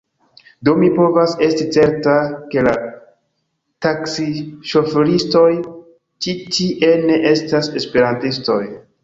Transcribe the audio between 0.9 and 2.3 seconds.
povas esti certa,